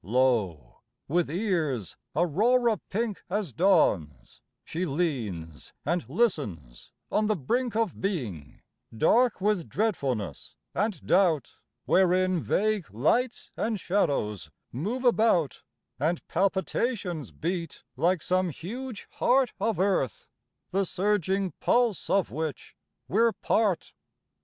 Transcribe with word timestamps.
Lo! 0.03 0.79
with 1.07 1.29
ears 1.29 1.95
aurora 2.15 2.77
pink 2.89 3.21
As 3.29 3.53
Dawn's 3.53 4.41
she 4.65 4.83
leans 4.83 5.73
and 5.85 6.09
listens 6.09 6.91
on 7.11 7.27
the 7.27 7.35
brink 7.35 7.75
Of 7.75 8.01
being, 8.01 8.63
dark 8.97 9.39
with 9.39 9.69
dreadfulness 9.69 10.55
and 10.73 11.05
doubt, 11.05 11.57
Wherein 11.85 12.39
vague 12.39 12.89
lights 12.91 13.51
and 13.55 13.79
shadows 13.79 14.49
move 14.71 15.03
about, 15.05 15.61
And 15.99 16.27
palpitations 16.27 17.31
beat 17.31 17.83
like 17.95 18.23
some 18.23 18.49
huge 18.49 19.07
heart 19.11 19.53
Of 19.59 19.79
Earth 19.79 20.27
the 20.71 20.83
surging 20.83 21.51
pulse 21.59 22.09
of 22.09 22.31
which 22.31 22.75
we're 23.07 23.33
part. 23.33 23.93